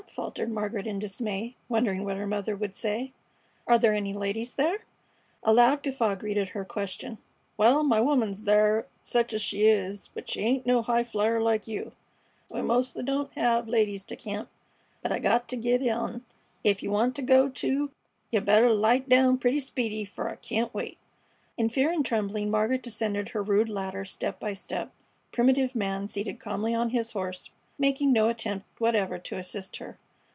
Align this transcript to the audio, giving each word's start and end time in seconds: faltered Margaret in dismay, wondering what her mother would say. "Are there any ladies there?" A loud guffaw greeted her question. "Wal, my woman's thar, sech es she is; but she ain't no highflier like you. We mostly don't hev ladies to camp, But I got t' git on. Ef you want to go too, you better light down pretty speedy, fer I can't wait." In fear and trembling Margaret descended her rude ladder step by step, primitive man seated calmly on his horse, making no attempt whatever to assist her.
faltered 0.09 0.51
Margaret 0.51 0.87
in 0.87 0.99
dismay, 0.99 1.55
wondering 1.69 2.03
what 2.03 2.17
her 2.17 2.27
mother 2.27 2.53
would 2.53 2.75
say. 2.75 3.13
"Are 3.65 3.77
there 3.77 3.93
any 3.93 4.13
ladies 4.13 4.55
there?" 4.55 4.79
A 5.43 5.53
loud 5.53 5.83
guffaw 5.83 6.15
greeted 6.15 6.49
her 6.49 6.65
question. 6.65 7.19
"Wal, 7.55 7.81
my 7.83 8.01
woman's 8.01 8.41
thar, 8.41 8.87
sech 9.01 9.31
es 9.31 9.41
she 9.41 9.61
is; 9.63 10.09
but 10.13 10.27
she 10.27 10.41
ain't 10.41 10.65
no 10.65 10.83
highflier 10.83 11.41
like 11.41 11.65
you. 11.65 11.93
We 12.49 12.61
mostly 12.61 13.03
don't 13.03 13.31
hev 13.35 13.69
ladies 13.69 14.03
to 14.05 14.17
camp, 14.17 14.49
But 15.01 15.13
I 15.13 15.19
got 15.19 15.47
t' 15.47 15.55
git 15.55 15.87
on. 15.87 16.25
Ef 16.65 16.83
you 16.83 16.91
want 16.91 17.15
to 17.15 17.21
go 17.21 17.47
too, 17.47 17.91
you 18.31 18.41
better 18.41 18.71
light 18.71 19.07
down 19.07 19.37
pretty 19.37 19.61
speedy, 19.61 20.03
fer 20.03 20.27
I 20.27 20.35
can't 20.35 20.73
wait." 20.73 20.97
In 21.57 21.69
fear 21.69 21.89
and 21.91 22.03
trembling 22.05 22.51
Margaret 22.51 22.83
descended 22.83 23.29
her 23.29 23.43
rude 23.43 23.69
ladder 23.69 24.03
step 24.03 24.41
by 24.41 24.55
step, 24.55 24.91
primitive 25.31 25.73
man 25.73 26.09
seated 26.09 26.37
calmly 26.39 26.73
on 26.75 26.89
his 26.89 27.13
horse, 27.13 27.49
making 27.79 28.13
no 28.13 28.29
attempt 28.29 28.63
whatever 28.79 29.17
to 29.17 29.37
assist 29.37 29.77
her. 29.77 29.97